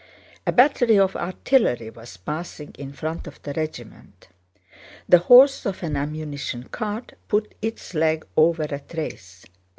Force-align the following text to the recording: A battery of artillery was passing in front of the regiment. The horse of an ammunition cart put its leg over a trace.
A 0.47 0.51
battery 0.51 0.97
of 0.97 1.15
artillery 1.15 1.91
was 1.91 2.17
passing 2.17 2.71
in 2.79 2.91
front 2.91 3.27
of 3.27 3.39
the 3.43 3.53
regiment. 3.53 4.29
The 5.07 5.19
horse 5.19 5.63
of 5.63 5.83
an 5.83 5.95
ammunition 5.95 6.63
cart 6.69 7.13
put 7.27 7.53
its 7.61 7.93
leg 7.93 8.25
over 8.35 8.63
a 8.63 8.79
trace. 8.79 9.45